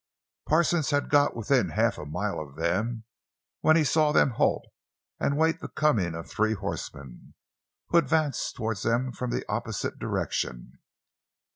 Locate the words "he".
3.75-3.83